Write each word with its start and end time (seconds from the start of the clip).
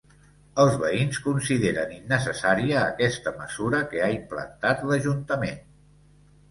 Els 0.61 0.77
veïns 0.83 1.19
consideren 1.25 1.93
innecessària 1.97 2.81
aquesta 2.87 3.35
mesura 3.43 3.85
que 3.93 4.05
ha 4.07 4.13
implantat 4.19 4.85
l'ajuntament. 4.91 5.67